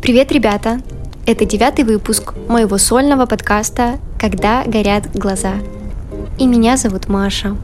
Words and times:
Привет, 0.00 0.32
ребята! 0.32 0.80
Это 1.26 1.44
девятый 1.44 1.84
выпуск 1.84 2.32
моего 2.48 2.78
сольного 2.78 3.26
подкаста 3.26 4.00
«Когда 4.18 4.64
горят 4.64 5.12
глаза». 5.12 5.56
И 6.38 6.46
меня 6.46 6.78
зовут 6.78 7.08
Маша. 7.08 7.56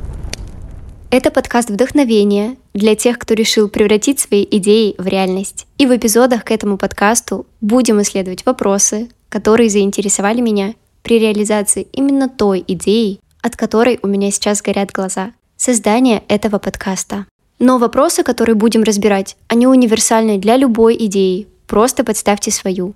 Это 1.11 1.31
подкаст 1.31 1.71
вдохновения 1.71 2.57
для 2.75 2.95
тех, 2.95 3.19
кто 3.19 3.33
решил 3.33 3.71
превратить 3.71 4.21
свои 4.21 4.47
идеи 4.51 4.95
в 4.99 5.07
реальность. 5.07 5.67
И 5.79 5.87
в 5.87 5.97
эпизодах 5.97 6.45
к 6.45 6.51
этому 6.51 6.77
подкасту 6.77 7.47
будем 7.63 8.03
исследовать 8.03 8.45
вопросы, 8.45 9.09
которые 9.31 9.71
заинтересовали 9.71 10.43
меня 10.43 10.75
при 11.03 11.19
реализации 11.19 11.89
именно 11.93 12.29
той 12.29 12.63
идеи, 12.69 13.21
от 13.41 13.57
которой 13.57 13.99
у 14.03 14.07
меня 14.07 14.31
сейчас 14.31 14.61
горят 14.61 14.93
глаза. 14.93 15.33
Создание 15.59 16.23
этого 16.29 16.59
подкаста. 16.59 17.27
Но 17.59 17.77
вопросы, 17.77 18.23
которые 18.23 18.55
будем 18.55 18.83
разбирать, 18.83 19.37
они 19.49 19.67
универсальны 19.67 20.39
для 20.39 20.57
любой 20.57 20.97
идеи, 21.07 21.49
Просто 21.69 22.03
подставьте 22.03 22.51
свою. 22.51 22.95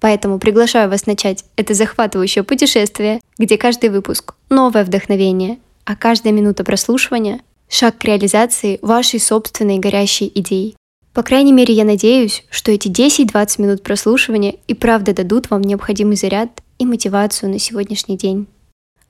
Поэтому 0.00 0.38
приглашаю 0.38 0.88
вас 0.88 1.06
начать 1.06 1.44
это 1.56 1.74
захватывающее 1.74 2.44
путешествие, 2.44 3.20
где 3.36 3.58
каждый 3.58 3.90
выпуск— 3.90 4.34
новое 4.48 4.84
вдохновение, 4.84 5.58
а 5.84 5.96
каждая 5.96 6.32
минута 6.32 6.64
прослушивания— 6.64 7.40
шаг 7.68 7.98
к 7.98 8.04
реализации 8.04 8.78
вашей 8.80 9.18
собственной 9.18 9.78
горящей 9.78 10.30
идеи. 10.34 10.76
По 11.12 11.22
крайней 11.22 11.52
мере, 11.52 11.74
я 11.74 11.84
надеюсь, 11.84 12.44
что 12.48 12.70
эти 12.70 12.88
10-20 12.88 13.60
минут 13.60 13.82
прослушивания 13.82 14.54
и 14.68 14.74
правда 14.74 15.12
дадут 15.12 15.50
вам 15.50 15.62
необходимый 15.62 16.16
заряд 16.16 16.62
и 16.78 16.86
мотивацию 16.86 17.50
на 17.50 17.58
сегодняшний 17.58 18.16
день. 18.16 18.46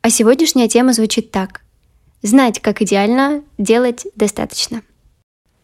А 0.01 0.11
сегодняшняя 0.11 0.69
тема 0.69 0.95
звучит 0.95 1.31
так. 1.31 1.62
Знать, 2.23 2.61
как 2.61 2.83
идеально, 2.83 3.43
делать 3.59 4.07
достаточно. 4.15 4.83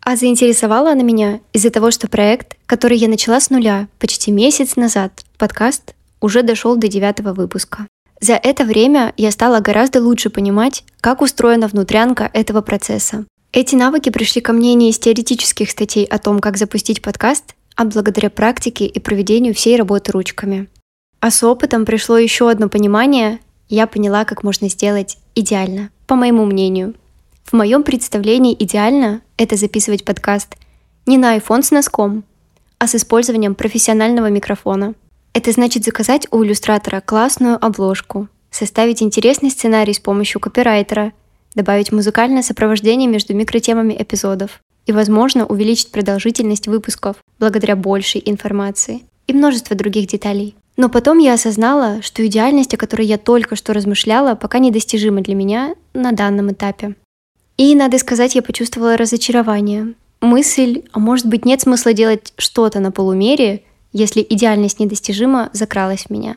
А 0.01 0.17
заинтересовала 0.17 0.93
она 0.93 1.03
меня 1.03 1.41
из-за 1.53 1.71
того, 1.71 1.91
что 1.91 2.09
проект, 2.09 2.57
который 2.67 2.97
я 2.97 3.09
начала 3.09 3.41
с 3.41 3.51
нуля 3.51 3.89
почти 3.99 4.33
месяц 4.33 4.77
назад, 4.77 5.25
подкаст, 5.37 5.95
уже 6.21 6.43
дошел 6.43 6.77
до 6.77 6.89
девятого 6.89 7.33
выпуска. 7.33 7.87
За 8.21 8.35
это 8.35 8.65
время 8.65 9.13
я 9.17 9.31
стала 9.31 9.61
гораздо 9.61 10.03
лучше 10.03 10.31
понимать, 10.31 10.85
как 11.01 11.21
устроена 11.23 11.69
внутрянка 11.69 12.29
этого 12.33 12.61
процесса. 12.61 13.25
Эти 13.53 13.77
навыки 13.77 14.11
пришли 14.11 14.41
ко 14.41 14.53
мне 14.53 14.75
не 14.75 14.91
из 14.91 14.99
теоретических 14.99 15.71
статей 15.71 16.05
о 16.05 16.19
том, 16.19 16.41
как 16.41 16.57
запустить 16.57 17.01
подкаст, 17.01 17.55
а 17.77 17.85
благодаря 17.85 18.31
практике 18.31 18.87
и 18.87 18.99
проведению 18.99 19.55
всей 19.55 19.77
работы 19.77 20.11
ручками. 20.13 20.69
А 21.21 21.31
с 21.31 21.43
опытом 21.45 21.85
пришло 21.85 22.19
еще 22.19 22.51
одно 22.51 22.69
понимание, 22.69 23.39
я 23.69 23.87
поняла, 23.87 24.25
как 24.25 24.43
можно 24.43 24.69
сделать 24.69 25.19
идеально, 25.35 25.91
по 26.09 26.17
моему 26.17 26.45
мнению– 26.45 26.95
в 27.51 27.55
моем 27.55 27.83
представлении 27.83 28.55
идеально 28.59 29.23
это 29.39 29.57
записывать 29.57 30.05
подкаст 30.05 30.55
не 31.07 31.17
на 31.17 31.35
iPhone 31.39 31.63
с 31.63 31.71
носком, 31.71 32.25
а 32.79 32.87
с 32.87 32.95
использованием 32.95 33.55
профессионального 33.55 34.29
микрофона. 34.29 34.95
Это 35.33 35.51
значит 35.53 35.83
заказать 35.83 36.27
у 36.31 36.45
иллюстратора 36.45 37.01
классную 37.01 37.57
обложку, 37.65 38.29
составить 38.51 39.03
интересный 39.03 39.51
сценарий 39.51 39.95
с 39.95 39.99
помощью 39.99 40.43
копирайтера, 40.43 41.15
добавить 41.55 41.91
музыкальное 41.91 42.43
сопровождение 42.43 43.09
между 43.09 43.33
микротемами 43.33 43.97
эпизодов 43.99 44.61
и, 44.85 44.93
возможно, 44.93 45.47
увеличить 45.47 45.91
продолжительность 45.91 46.69
выпусков 46.69 47.17
благодаря 47.39 47.77
большей 47.77 48.23
информации 48.27 49.05
и 49.27 49.33
множество 49.33 49.75
других 49.75 50.09
деталей. 50.09 50.55
Но 50.79 50.89
потом 50.89 51.19
я 51.19 51.35
осознала, 51.35 52.03
что 52.03 52.25
идеальность, 52.25 52.73
о 52.73 52.77
которой 52.77 53.05
я 53.05 53.19
только 53.19 53.57
что 53.57 53.75
размышляла, 53.75 54.37
пока 54.37 54.61
недостижима 54.61 55.23
для 55.23 55.35
меня 55.35 55.75
на 55.93 56.13
данном 56.13 56.53
этапе. 56.53 56.95
И, 57.57 57.75
надо 57.75 57.99
сказать, 57.99 58.37
я 58.37 58.43
почувствовала 58.43 58.97
разочарование. 58.97 59.95
Мысль, 60.21 60.85
а 60.93 61.01
может 61.01 61.27
быть 61.27 61.45
нет 61.45 61.61
смысла 61.61 61.93
делать 61.93 62.33
что-то 62.39 62.79
на 62.79 62.93
полумере, 62.93 63.65
если 63.93 64.25
идеальность 64.27 64.79
недостижима, 64.79 65.51
закралась 65.53 66.05
в 66.05 66.11
меня. 66.11 66.37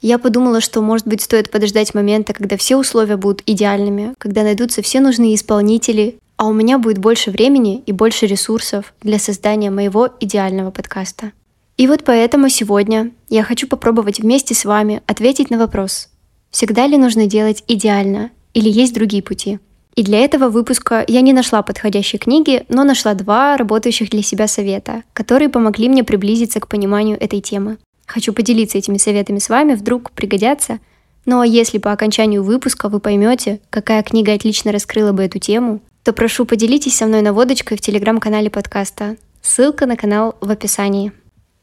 Я 0.00 0.18
подумала, 0.18 0.60
что, 0.60 0.80
может 0.80 1.08
быть, 1.08 1.22
стоит 1.22 1.50
подождать 1.50 1.94
момента, 1.94 2.32
когда 2.32 2.56
все 2.56 2.76
условия 2.76 3.16
будут 3.16 3.42
идеальными, 3.44 4.14
когда 4.18 4.44
найдутся 4.44 4.82
все 4.82 5.00
нужные 5.00 5.34
исполнители, 5.34 6.20
а 6.36 6.46
у 6.46 6.52
меня 6.52 6.78
будет 6.78 6.98
больше 6.98 7.32
времени 7.32 7.82
и 7.84 7.90
больше 7.90 8.26
ресурсов 8.26 8.94
для 9.02 9.18
создания 9.18 9.72
моего 9.72 10.08
идеального 10.20 10.70
подкаста. 10.70 11.32
И 11.78 11.86
вот 11.86 12.04
поэтому 12.04 12.50
сегодня 12.50 13.12
я 13.30 13.42
хочу 13.42 13.66
попробовать 13.66 14.20
вместе 14.20 14.54
с 14.54 14.66
вами 14.66 15.00
ответить 15.06 15.48
на 15.48 15.56
вопрос, 15.56 16.10
всегда 16.50 16.86
ли 16.86 16.98
нужно 16.98 17.26
делать 17.26 17.64
идеально 17.66 18.30
или 18.52 18.68
есть 18.68 18.92
другие 18.92 19.22
пути– 19.22 19.58
и 19.98 20.04
для 20.04 20.20
этого 20.20 20.48
выпуска 20.48 21.04
я 21.08 21.22
не 21.22 21.32
нашла 21.32 21.60
подходящей 21.62 22.20
книги, 22.20 22.64
но 22.68 22.84
нашла 22.84 23.14
два 23.14 23.56
работающих 23.56 24.10
для 24.10 24.22
себя 24.22 24.46
совета, 24.46 25.02
которые 25.12 25.48
помогли 25.48 25.88
мне 25.88 26.04
приблизиться 26.04 26.60
к 26.60 26.68
пониманию 26.68 27.20
этой 27.20 27.40
темы. 27.40 27.78
Хочу 28.06 28.32
поделиться 28.32 28.78
этими 28.78 28.96
советами 28.96 29.40
с 29.40 29.48
вами, 29.48 29.74
вдруг 29.74 30.12
пригодятся. 30.12 30.78
Ну 31.26 31.40
а 31.40 31.46
если 31.48 31.78
по 31.78 31.90
окончанию 31.90 32.44
выпуска 32.44 32.88
вы 32.88 33.00
поймете, 33.00 33.58
какая 33.70 34.04
книга 34.04 34.34
отлично 34.34 34.70
раскрыла 34.70 35.10
бы 35.10 35.24
эту 35.24 35.40
тему, 35.40 35.80
то 36.04 36.12
прошу 36.12 36.44
поделитесь 36.44 36.96
со 36.96 37.06
мной 37.06 37.22
наводочкой 37.22 37.76
в 37.76 37.80
телеграм-канале 37.80 38.50
подкаста. 38.50 39.16
Ссылка 39.42 39.86
на 39.86 39.96
канал 39.96 40.36
в 40.40 40.48
описании. 40.48 41.10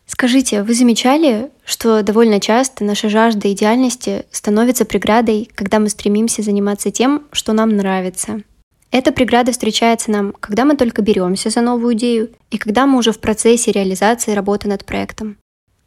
Скажите, 0.06 0.62
вы 0.64 0.74
замечали, 0.74 1.50
что 1.66 2.04
довольно 2.04 2.40
часто 2.40 2.84
наша 2.84 3.10
жажда 3.10 3.52
идеальности 3.52 4.26
становится 4.32 4.86
преградой, 4.86 5.50
когда 5.56 5.80
мы 5.80 5.90
стремимся 5.90 6.42
заниматься 6.42 6.92
тем, 6.92 7.24
что 7.32 7.54
нам 7.54 7.76
нравится? 7.76 8.42
Эта 8.92 9.12
преграда 9.12 9.52
встречается 9.52 10.12
нам, 10.12 10.34
когда 10.40 10.64
мы 10.64 10.78
только 10.78 11.02
беремся 11.02 11.50
за 11.50 11.62
новую 11.62 11.96
идею 11.96 12.30
и 12.52 12.58
когда 12.58 12.86
мы 12.86 12.98
уже 12.98 13.12
в 13.12 13.20
процессе 13.20 13.72
реализации 13.72 14.32
работы 14.32 14.70
над 14.70 14.86
проектом. 14.86 15.38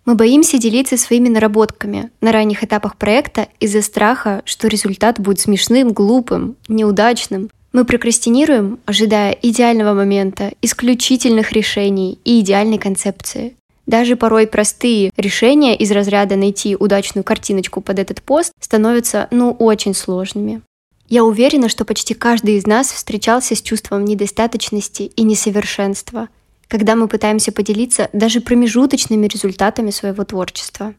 Мы 0.04 0.14
боимся 0.14 0.58
делиться 0.58 0.96
своими 0.96 1.28
наработками 1.28 2.10
на 2.20 2.32
ранних 2.32 2.64
этапах 2.64 2.96
проекта 2.96 3.48
из-за 3.60 3.82
страха, 3.82 4.42
что 4.44 4.66
результат 4.66 5.20
будет 5.20 5.38
смешным, 5.38 5.92
глупым, 5.92 6.56
неудачным. 6.66 7.50
Мы 7.72 7.84
прокрастинируем, 7.84 8.78
ожидая 8.86 9.32
идеального 9.32 9.94
момента, 9.94 10.52
исключительных 10.62 11.52
решений 11.52 12.18
и 12.24 12.40
идеальной 12.40 12.78
концепции. 12.78 13.54
Даже 13.88 14.16
порой 14.16 14.46
простые 14.46 15.10
решения 15.16 15.74
из 15.74 15.90
разряда 15.90 16.36
найти 16.36 16.76
удачную 16.76 17.24
картиночку 17.24 17.80
под 17.80 17.98
этот 17.98 18.22
пост 18.22 18.52
становятся, 18.60 19.28
ну, 19.30 19.50
очень 19.52 19.94
сложными. 19.94 20.60
Я 21.08 21.24
уверена, 21.24 21.70
что 21.70 21.86
почти 21.86 22.12
каждый 22.12 22.58
из 22.58 22.66
нас 22.66 22.92
встречался 22.92 23.54
с 23.54 23.62
чувством 23.62 24.04
недостаточности 24.04 25.04
и 25.04 25.22
несовершенства, 25.22 26.28
когда 26.68 26.96
мы 26.96 27.08
пытаемся 27.08 27.50
поделиться 27.50 28.10
даже 28.12 28.42
промежуточными 28.42 29.26
результатами 29.26 29.90
своего 29.90 30.22
творчества. 30.22 30.92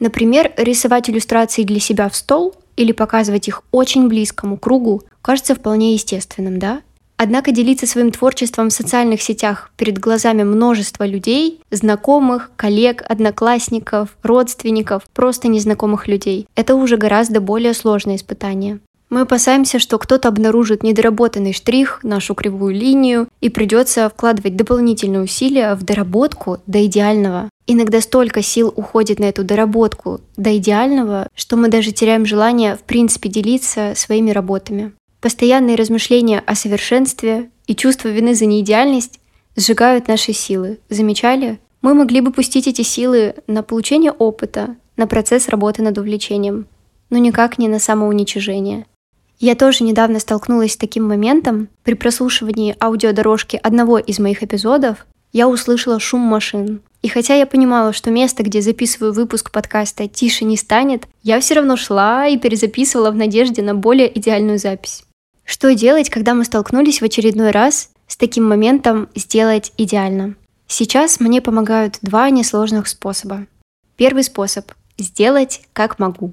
Например, 0.00 0.52
рисовать 0.56 1.08
иллюстрации 1.08 1.62
для 1.62 1.78
себя 1.78 2.08
в 2.08 2.16
стол 2.16 2.56
или 2.74 2.90
показывать 2.90 3.46
их 3.46 3.62
очень 3.70 4.08
близкому 4.08 4.58
кругу 4.58 5.04
кажется 5.22 5.54
вполне 5.54 5.92
естественным, 5.94 6.58
да? 6.58 6.82
Однако 7.16 7.52
делиться 7.52 7.86
своим 7.86 8.10
творчеством 8.10 8.70
в 8.70 8.72
социальных 8.72 9.22
сетях 9.22 9.70
перед 9.76 9.98
глазами 9.98 10.42
множества 10.42 11.04
людей, 11.04 11.60
знакомых, 11.70 12.50
коллег, 12.56 13.02
одноклассников, 13.08 14.16
родственников, 14.22 15.04
просто 15.14 15.48
незнакомых 15.48 16.08
людей, 16.08 16.46
это 16.56 16.74
уже 16.74 16.96
гораздо 16.96 17.40
более 17.40 17.74
сложное 17.74 18.16
испытание. 18.16 18.80
Мы 19.12 19.20
опасаемся, 19.20 19.78
что 19.78 19.98
кто-то 19.98 20.28
обнаружит 20.28 20.82
недоработанный 20.82 21.52
штрих, 21.52 22.00
нашу 22.02 22.34
кривую 22.34 22.74
линию, 22.74 23.28
и 23.42 23.50
придется 23.50 24.08
вкладывать 24.08 24.56
дополнительные 24.56 25.20
усилия 25.20 25.74
в 25.74 25.82
доработку 25.82 26.60
до 26.66 26.86
идеального. 26.86 27.50
Иногда 27.66 28.00
столько 28.00 28.40
сил 28.40 28.72
уходит 28.74 29.18
на 29.18 29.24
эту 29.24 29.44
доработку 29.44 30.22
до 30.38 30.56
идеального, 30.56 31.28
что 31.34 31.58
мы 31.58 31.68
даже 31.68 31.92
теряем 31.92 32.24
желание 32.24 32.76
в 32.76 32.84
принципе 32.84 33.28
делиться 33.28 33.92
своими 33.96 34.30
работами. 34.30 34.92
Постоянные 35.22 35.76
размышления 35.76 36.42
о 36.44 36.56
совершенстве 36.56 37.48
и 37.68 37.76
чувство 37.76 38.08
вины 38.08 38.34
за 38.34 38.44
неидеальность 38.46 39.20
сжигают 39.54 40.08
наши 40.08 40.32
силы. 40.32 40.80
Замечали? 40.90 41.60
Мы 41.80 41.94
могли 41.94 42.20
бы 42.20 42.32
пустить 42.32 42.66
эти 42.66 42.82
силы 42.82 43.36
на 43.46 43.62
получение 43.62 44.10
опыта, 44.10 44.74
на 44.96 45.06
процесс 45.06 45.48
работы 45.48 45.80
над 45.80 45.96
увлечением, 45.96 46.66
но 47.08 47.18
никак 47.18 47.58
не 47.58 47.68
на 47.68 47.78
самоуничижение. 47.78 48.84
Я 49.38 49.54
тоже 49.54 49.84
недавно 49.84 50.18
столкнулась 50.18 50.72
с 50.72 50.76
таким 50.76 51.06
моментом. 51.06 51.68
При 51.84 51.94
прослушивании 51.94 52.74
аудиодорожки 52.80 53.60
одного 53.62 53.98
из 53.98 54.18
моих 54.18 54.42
эпизодов 54.42 55.06
я 55.32 55.48
услышала 55.48 56.00
шум 56.00 56.20
машин. 56.20 56.80
И 57.00 57.06
хотя 57.08 57.36
я 57.36 57.46
понимала, 57.46 57.92
что 57.92 58.10
место, 58.10 58.42
где 58.42 58.60
записываю 58.60 59.12
выпуск 59.12 59.52
подкаста, 59.52 60.08
тише 60.08 60.44
не 60.44 60.56
станет, 60.56 61.06
я 61.22 61.38
все 61.38 61.54
равно 61.54 61.76
шла 61.76 62.26
и 62.26 62.36
перезаписывала 62.36 63.12
в 63.12 63.16
надежде 63.16 63.62
на 63.62 63.76
более 63.76 64.18
идеальную 64.18 64.58
запись. 64.58 65.04
Что 65.44 65.74
делать, 65.74 66.10
когда 66.10 66.34
мы 66.34 66.44
столкнулись 66.44 67.00
в 67.00 67.04
очередной 67.04 67.50
раз 67.50 67.90
с 68.06 68.16
таким 68.16 68.48
моментом 68.48 69.08
сделать 69.14 69.72
идеально? 69.76 70.36
Сейчас 70.66 71.20
мне 71.20 71.42
помогают 71.42 71.98
два 72.02 72.30
несложных 72.30 72.88
способа. 72.88 73.46
Первый 73.96 74.24
способ– 74.24 74.72
сделать 74.98 75.62
как 75.72 75.98
могу. 75.98 76.32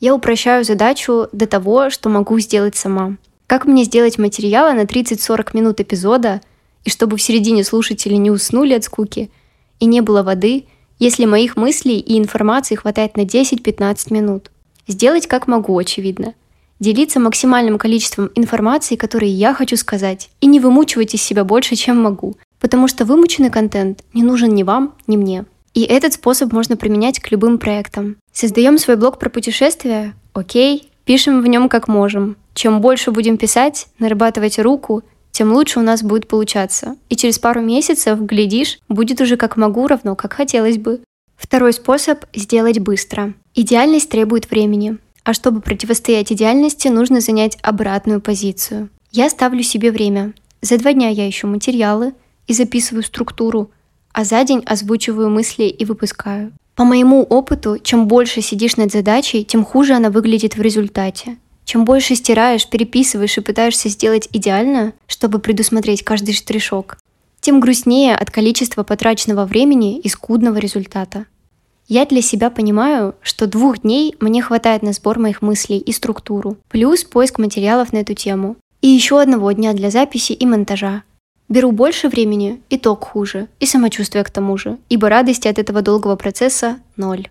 Я 0.00 0.14
упрощаю 0.14 0.64
задачу 0.64 1.28
до 1.32 1.46
того, 1.46 1.88
что 1.88 2.08
могу 2.08 2.38
сделать 2.38 2.76
сама. 2.76 3.16
Как 3.46 3.64
мне 3.66 3.84
сделать 3.84 4.18
материалы 4.18 4.72
на 4.72 4.82
30-40 4.82 5.50
минут 5.54 5.80
эпизода, 5.80 6.40
и 6.84 6.90
чтобы 6.90 7.16
в 7.16 7.22
середине 7.22 7.64
слушатели 7.64 8.14
не 8.14 8.30
уснули 8.30 8.74
от 8.74 8.84
скуки, 8.84 9.30
и 9.78 9.86
не 9.86 10.00
было 10.00 10.22
воды, 10.22 10.66
если 10.98 11.24
моих 11.24 11.56
мыслей 11.56 11.98
и 11.98 12.18
информации 12.18 12.74
хватает 12.74 13.16
на 13.16 13.22
10-15 13.22 14.12
минут. 14.12 14.50
Сделать 14.86 15.26
как 15.26 15.46
могу, 15.46 15.78
очевидно. 15.78 16.34
Делиться 16.82 17.20
максимальным 17.20 17.78
количеством 17.78 18.32
информации, 18.34 18.96
которые 18.96 19.30
я 19.30 19.54
хочу 19.54 19.76
сказать, 19.76 20.30
и 20.40 20.48
не 20.48 20.58
вымучивать 20.58 21.14
из 21.14 21.22
себя 21.22 21.44
больше, 21.44 21.76
чем 21.76 22.02
могу, 22.02 22.36
потому 22.58 22.88
что 22.88 23.04
вымученный 23.04 23.50
контент 23.50 24.02
не 24.12 24.24
нужен 24.24 24.52
ни 24.52 24.64
вам, 24.64 24.96
ни 25.06 25.16
мне. 25.16 25.44
И 25.74 25.82
этот 25.82 26.14
способ 26.14 26.52
можно 26.52 26.76
применять 26.76 27.20
к 27.20 27.30
любым 27.30 27.58
проектам. 27.58 28.16
Создаем 28.32 28.78
свой 28.78 28.96
блог 28.96 29.20
про 29.20 29.30
путешествия? 29.30 30.16
Окей, 30.32 30.90
пишем 31.04 31.40
в 31.40 31.46
нем 31.46 31.68
как 31.68 31.86
можем. 31.86 32.36
Чем 32.52 32.80
больше 32.80 33.12
будем 33.12 33.38
писать, 33.38 33.86
нарабатывать 34.00 34.58
руку, 34.58 35.04
тем 35.30 35.52
лучше 35.52 35.78
у 35.78 35.82
нас 35.82 36.02
будет 36.02 36.26
получаться. 36.26 36.96
И 37.08 37.14
через 37.14 37.38
пару 37.38 37.60
месяцев, 37.60 38.18
глядишь, 38.20 38.80
будет 38.88 39.20
уже 39.20 39.36
как 39.36 39.56
могу 39.56 39.86
равно, 39.86 40.16
как 40.16 40.32
хотелось 40.32 40.78
бы. 40.78 40.98
Второй 41.36 41.74
способ– 41.74 42.24
сделать 42.34 42.80
быстро. 42.80 43.34
Идеальность 43.54 44.10
требует 44.10 44.50
времени. 44.50 44.98
А 45.24 45.34
чтобы 45.34 45.60
противостоять 45.60 46.32
идеальности, 46.32 46.88
нужно 46.88 47.20
занять 47.20 47.58
обратную 47.62 48.20
позицию. 48.20 48.90
Я 49.10 49.30
ставлю 49.30 49.62
себе 49.62 49.92
время. 49.92 50.34
За 50.62 50.78
два 50.78 50.92
дня 50.92 51.08
я 51.08 51.28
ищу 51.28 51.46
материалы 51.46 52.14
и 52.46 52.54
записываю 52.54 53.02
структуру, 53.02 53.70
а 54.12 54.24
за 54.24 54.42
день 54.44 54.62
озвучиваю 54.66 55.30
мысли 55.30 55.64
и 55.64 55.84
выпускаю. 55.84 56.52
По 56.74 56.84
моему 56.84 57.22
опыту, 57.22 57.78
чем 57.82 58.08
больше 58.08 58.40
сидишь 58.40 58.76
над 58.76 58.90
задачей, 58.90 59.44
тем 59.44 59.64
хуже 59.64 59.94
она 59.94 60.10
выглядит 60.10 60.56
в 60.56 60.62
результате. 60.62 61.36
Чем 61.64 61.84
больше 61.84 62.14
стираешь, 62.14 62.68
переписываешь 62.68 63.38
и 63.38 63.42
пытаешься 63.42 63.88
сделать 63.88 64.28
идеально, 64.32 64.94
чтобы 65.06 65.38
предусмотреть 65.38 66.02
каждый 66.02 66.34
штришок, 66.34 66.98
тем 67.40 67.60
грустнее 67.60 68.16
от 68.16 68.30
количества 68.30 68.82
потраченного 68.82 69.44
времени 69.44 69.98
и 69.98 70.08
скудного 70.08 70.58
результата. 70.58 71.26
Я 71.88 72.06
для 72.06 72.22
себя 72.22 72.50
понимаю, 72.50 73.14
что 73.22 73.46
двух 73.46 73.80
дней 73.80 74.14
мне 74.20 74.40
хватает 74.42 74.82
на 74.82 74.92
сбор 74.92 75.18
моих 75.18 75.42
мыслей 75.42 75.78
и 75.78 75.92
структуру, 75.92 76.56
плюс 76.68 77.04
поиск 77.04 77.38
материалов 77.38 77.92
на 77.92 77.98
эту 77.98 78.14
тему, 78.14 78.56
и 78.80 78.88
еще 78.88 79.20
одного 79.20 79.52
дня 79.52 79.72
для 79.72 79.90
записи 79.90 80.32
и 80.32 80.46
монтажа. 80.46 81.02
Беру 81.48 81.70
больше 81.70 82.08
времени, 82.08 82.62
итог 82.70 83.04
хуже, 83.04 83.48
и 83.60 83.66
самочувствие 83.66 84.24
к 84.24 84.30
тому 84.30 84.56
же, 84.56 84.78
ибо 84.88 85.08
радости 85.08 85.48
от 85.48 85.58
этого 85.58 85.82
долгого 85.82 86.16
процесса 86.16 86.78
ноль. 86.96 87.28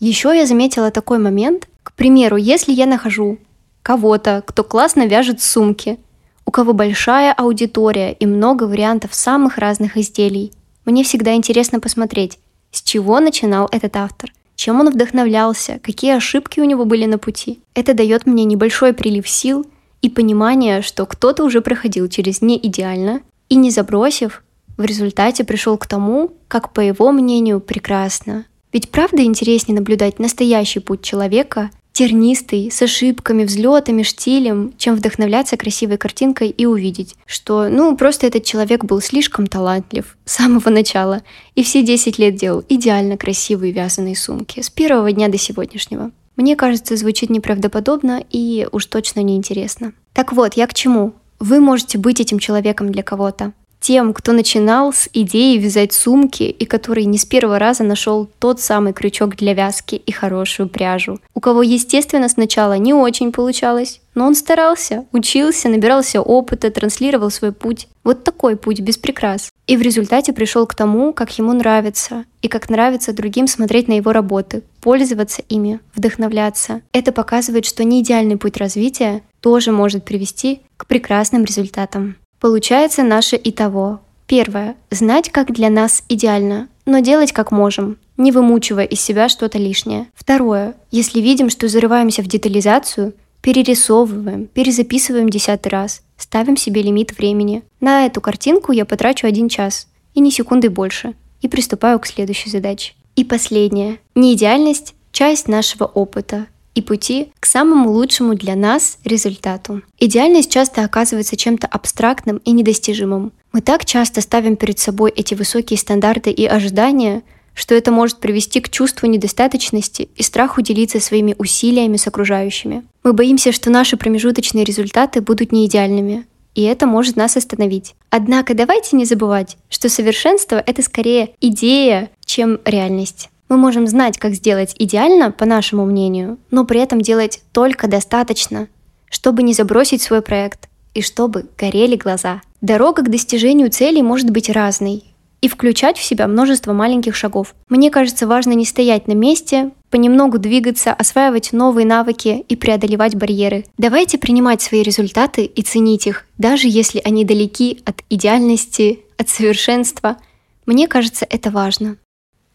Еще 0.00 0.36
я 0.36 0.46
заметила 0.46 0.90
такой 0.90 1.18
момент, 1.18 1.68
к 1.82 1.92
примеру, 1.92 2.36
если 2.36 2.72
я 2.72 2.86
нахожу 2.86 3.38
кого-то, 3.82 4.42
кто 4.46 4.64
классно 4.64 5.06
вяжет 5.06 5.40
сумки, 5.40 5.98
у 6.46 6.50
кого 6.50 6.72
большая 6.72 7.32
аудитория 7.32 8.12
и 8.12 8.26
много 8.26 8.64
вариантов 8.64 9.14
самых 9.14 9.58
разных 9.58 9.96
изделий. 9.96 10.52
Мне 10.84 11.04
всегда 11.04 11.34
интересно 11.34 11.78
посмотреть, 11.80 12.38
с 12.70 12.82
чего 12.82 13.20
начинал 13.20 13.68
этот 13.72 13.96
автор, 13.96 14.32
чем 14.56 14.80
он 14.80 14.90
вдохновлялся, 14.90 15.80
какие 15.82 16.14
ошибки 16.14 16.60
у 16.60 16.64
него 16.64 16.84
были 16.84 17.06
на 17.06 17.18
пути. 17.18 17.60
Это 17.74 17.94
дает 17.94 18.26
мне 18.26 18.44
небольшой 18.44 18.92
прилив 18.92 19.28
сил 19.28 19.66
и 20.02 20.08
понимание, 20.08 20.82
что 20.82 21.06
кто-то 21.06 21.44
уже 21.44 21.60
проходил 21.60 22.08
через 22.08 22.42
не 22.42 22.58
идеально 22.58 23.22
и 23.48 23.56
не 23.56 23.70
забросив, 23.70 24.42
в 24.76 24.84
результате 24.84 25.44
пришел 25.44 25.76
к 25.76 25.86
тому, 25.86 26.32
как, 26.48 26.72
по 26.72 26.80
его 26.80 27.12
мнению, 27.12 27.60
прекрасно. 27.60 28.46
Ведь 28.72 28.88
правда 28.90 29.22
интереснее 29.22 29.78
наблюдать 29.78 30.18
настоящий 30.18 30.80
путь 30.80 31.02
человека, 31.02 31.70
тернистый, 31.92 32.70
с 32.70 32.80
ошибками, 32.82 33.44
взлетами, 33.44 34.02
штилем, 34.02 34.72
чем 34.78 34.96
вдохновляться 34.96 35.56
красивой 35.56 35.98
картинкой 35.98 36.48
и 36.48 36.66
увидеть, 36.66 37.16
что, 37.26 37.68
ну, 37.68 37.96
просто 37.96 38.26
этот 38.26 38.44
человек 38.44 38.84
был 38.84 39.00
слишком 39.00 39.46
талантлив 39.46 40.16
с 40.24 40.32
самого 40.32 40.70
начала 40.70 41.22
и 41.54 41.62
все 41.62 41.82
10 41.82 42.18
лет 42.18 42.36
делал 42.36 42.64
идеально 42.68 43.16
красивые 43.16 43.72
вязаные 43.72 44.16
сумки 44.16 44.60
с 44.60 44.70
первого 44.70 45.12
дня 45.12 45.28
до 45.28 45.38
сегодняшнего. 45.38 46.10
Мне 46.36 46.56
кажется, 46.56 46.96
звучит 46.96 47.28
неправдоподобно 47.28 48.24
и 48.30 48.66
уж 48.72 48.86
точно 48.86 49.20
неинтересно. 49.20 49.92
Так 50.14 50.32
вот, 50.32 50.54
я 50.54 50.66
к 50.66 50.74
чему? 50.74 51.12
Вы 51.38 51.60
можете 51.60 51.98
быть 51.98 52.20
этим 52.20 52.38
человеком 52.38 52.92
для 52.92 53.02
кого-то 53.02 53.52
тем, 53.80 54.12
кто 54.12 54.32
начинал 54.32 54.92
с 54.92 55.08
идеей 55.12 55.58
вязать 55.58 55.92
сумки 55.92 56.42
и 56.44 56.64
который 56.66 57.04
не 57.06 57.18
с 57.18 57.24
первого 57.24 57.58
раза 57.58 57.82
нашел 57.82 58.28
тот 58.38 58.60
самый 58.60 58.92
крючок 58.92 59.36
для 59.36 59.54
вязки 59.54 59.94
и 59.94 60.12
хорошую 60.12 60.68
пряжу. 60.68 61.18
У 61.34 61.40
кого, 61.40 61.62
естественно, 61.62 62.28
сначала 62.28 62.76
не 62.76 62.92
очень 62.92 63.32
получалось, 63.32 64.00
но 64.14 64.26
он 64.26 64.34
старался, 64.34 65.06
учился, 65.12 65.68
набирался 65.68 66.20
опыта, 66.20 66.70
транслировал 66.70 67.30
свой 67.30 67.52
путь. 67.52 67.88
Вот 68.04 68.24
такой 68.24 68.56
путь 68.56 68.80
без 68.80 68.98
прикрас. 68.98 69.50
И 69.66 69.76
в 69.76 69.82
результате 69.82 70.32
пришел 70.32 70.66
к 70.66 70.74
тому, 70.74 71.12
как 71.12 71.38
ему 71.38 71.52
нравится, 71.52 72.24
и 72.42 72.48
как 72.48 72.70
нравится 72.70 73.12
другим 73.12 73.46
смотреть 73.46 73.88
на 73.88 73.94
его 73.94 74.12
работы, 74.12 74.62
пользоваться 74.80 75.42
ими, 75.48 75.80
вдохновляться. 75.94 76.82
Это 76.92 77.12
показывает, 77.12 77.66
что 77.66 77.84
не 77.84 78.02
идеальный 78.02 78.36
путь 78.36 78.56
развития 78.56 79.22
тоже 79.40 79.72
может 79.72 80.04
привести 80.04 80.60
к 80.76 80.86
прекрасным 80.86 81.44
результатам. 81.44 82.16
Получается 82.40 83.02
наше 83.02 83.36
и 83.36 83.52
того. 83.52 84.00
Первое. 84.26 84.76
Знать, 84.90 85.30
как 85.30 85.52
для 85.52 85.70
нас 85.70 86.04
идеально, 86.08 86.68
но 86.86 87.00
делать 87.00 87.32
как 87.32 87.52
можем, 87.52 87.98
не 88.16 88.32
вымучивая 88.32 88.84
из 88.84 89.00
себя 89.00 89.28
что-то 89.28 89.58
лишнее. 89.58 90.06
Второе. 90.14 90.74
Если 90.90 91.20
видим, 91.20 91.50
что 91.50 91.68
зарываемся 91.68 92.22
в 92.22 92.26
детализацию, 92.26 93.12
перерисовываем, 93.42 94.46
перезаписываем 94.46 95.28
десятый 95.28 95.70
раз, 95.70 96.02
ставим 96.16 96.56
себе 96.56 96.82
лимит 96.82 97.16
времени. 97.16 97.62
На 97.80 98.06
эту 98.06 98.20
картинку 98.20 98.72
я 98.72 98.84
потрачу 98.84 99.26
один 99.26 99.48
час, 99.48 99.88
и 100.14 100.20
ни 100.20 100.30
секунды 100.30 100.70
больше, 100.70 101.14
и 101.40 101.48
приступаю 101.48 101.98
к 101.98 102.06
следующей 102.06 102.50
задаче. 102.50 102.94
И 103.16 103.24
последнее. 103.24 103.98
Неидеальность– 104.14 104.94
часть 105.12 105.48
нашего 105.48 105.84
опыта, 105.84 106.46
и 106.74 106.82
пути 106.82 107.32
к 107.40 107.46
самому 107.46 107.90
лучшему 107.90 108.34
для 108.34 108.54
нас 108.56 108.98
результату. 109.04 109.82
Идеальность 109.98 110.50
часто 110.50 110.84
оказывается 110.84 111.36
чем-то 111.36 111.66
абстрактным 111.66 112.38
и 112.38 112.52
недостижимым. 112.52 113.32
Мы 113.52 113.60
так 113.60 113.84
часто 113.84 114.20
ставим 114.20 114.56
перед 114.56 114.78
собой 114.78 115.12
эти 115.14 115.34
высокие 115.34 115.78
стандарты 115.78 116.30
и 116.30 116.46
ожидания, 116.46 117.22
что 117.54 117.74
это 117.74 117.90
может 117.90 118.18
привести 118.18 118.60
к 118.60 118.68
чувству 118.68 119.06
недостаточности 119.06 120.08
и 120.14 120.22
страху 120.22 120.62
делиться 120.62 121.00
своими 121.00 121.34
усилиями 121.38 121.96
с 121.96 122.06
окружающими. 122.06 122.84
Мы 123.02 123.12
боимся, 123.12 123.52
что 123.52 123.70
наши 123.70 123.96
промежуточные 123.96 124.64
результаты 124.64 125.20
будут 125.20 125.52
не 125.52 125.66
идеальными, 125.66 126.26
и 126.54 126.62
это 126.62 126.86
может 126.86 127.16
нас 127.16 127.36
остановить. 127.36 127.94
Однако 128.10 128.54
давайте 128.54 128.96
не 128.96 129.04
забывать, 129.04 129.56
что 129.68 129.88
совершенство— 129.88 130.62
это 130.66 130.82
скорее 130.82 131.30
идея, 131.40 132.10
чем 132.24 132.60
реальность. 132.64 133.29
Мы 133.50 133.56
можем 133.56 133.88
знать, 133.88 134.16
как 134.16 134.34
сделать 134.34 134.76
идеально, 134.78 135.32
по 135.32 135.44
нашему 135.44 135.84
мнению, 135.84 136.38
но 136.52 136.64
при 136.64 136.80
этом 136.80 137.00
делать 137.00 137.42
только 137.50 137.88
достаточно, 137.88 138.68
чтобы 139.10 139.42
не 139.42 139.54
забросить 139.54 140.02
свой 140.02 140.22
проект 140.22 140.68
и 140.94 141.02
чтобы 141.02 141.46
горели 141.58 141.96
глаза. 141.96 142.42
Дорога 142.60 143.02
к 143.02 143.10
достижению 143.10 143.70
целей 143.70 144.02
может 144.02 144.30
быть 144.30 144.50
разной 144.50 145.02
и 145.40 145.48
включать 145.48 145.98
в 145.98 146.04
себя 146.04 146.28
множество 146.28 146.72
маленьких 146.72 147.16
шагов. 147.16 147.56
Мне 147.68 147.90
кажется, 147.90 148.28
важно 148.28 148.52
не 148.52 148.64
стоять 148.64 149.08
на 149.08 149.14
месте, 149.14 149.72
понемногу 149.90 150.38
двигаться, 150.38 150.92
осваивать 150.92 151.52
новые 151.52 151.86
навыки 151.86 152.44
и 152.48 152.54
преодолевать 152.54 153.16
барьеры. 153.16 153.64
Давайте 153.76 154.16
принимать 154.16 154.62
свои 154.62 154.82
результаты 154.82 155.44
и 155.44 155.62
ценить 155.62 156.06
их, 156.06 156.24
даже 156.38 156.68
если 156.68 157.02
они 157.04 157.24
далеки 157.24 157.80
от 157.84 158.04
идеальности, 158.10 159.00
от 159.18 159.28
совершенства. 159.28 160.18
Мне 160.66 160.86
кажется, 160.86 161.26
это 161.28 161.50
важно. 161.50 161.96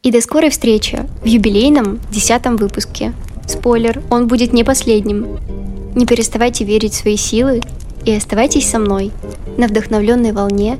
И 0.06 0.12
до 0.12 0.22
скорой 0.22 0.52
встречи 0.52 1.00
в 1.24 1.26
юбилейном 1.26 2.00
десятом 2.12 2.58
выпуске. 2.58 3.12
Спойлер, 3.48 4.04
он 4.12 4.28
будет 4.28 4.54
не 4.54 4.64
последним. 4.64 5.40
Не 5.96 6.06
переставайте 6.06 6.64
верить 6.64 6.94
в 6.94 6.98
свои 6.98 7.18
силы 7.18 7.62
и 8.06 8.14
оставайтесь 8.16 8.70
со 8.70 8.78
мной 8.78 9.12
на 9.58 9.66
вдохновленной 9.66 10.32
волне, 10.32 10.78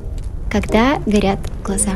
когда 0.52 1.02
горят 1.08 1.40
глаза. 1.64 1.94